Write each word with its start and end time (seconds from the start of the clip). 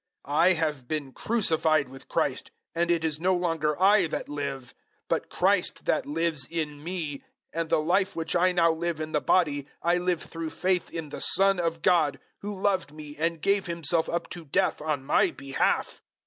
002:020 0.25 0.33
I 0.33 0.53
have 0.53 0.87
been 0.87 1.11
crucified 1.11 1.87
with 1.89 2.07
Christ, 2.07 2.49
and 2.73 2.89
it 2.89 3.05
is 3.05 3.19
no 3.19 3.35
longer 3.35 3.79
I 3.79 4.07
that 4.07 4.27
live, 4.27 4.73
but 5.07 5.29
Christ 5.29 5.85
that 5.85 6.07
lives 6.07 6.47
in 6.49 6.83
me; 6.83 7.21
and 7.53 7.69
the 7.69 7.77
life 7.77 8.15
which 8.15 8.35
I 8.35 8.51
now 8.51 8.73
live 8.73 8.99
in 8.99 9.11
the 9.11 9.21
body 9.21 9.67
I 9.83 9.99
live 9.99 10.23
through 10.23 10.49
faith 10.49 10.89
in 10.89 11.09
the 11.09 11.21
Son 11.21 11.59
of 11.59 11.83
God 11.83 12.17
who 12.39 12.59
loved 12.59 12.91
me 12.91 13.15
and 13.19 13.43
gave 13.43 13.67
Himself 13.67 14.09
up 14.09 14.27
to 14.31 14.43
death 14.45 14.81
on 14.81 15.05
my 15.05 15.29
behalf. 15.29 16.01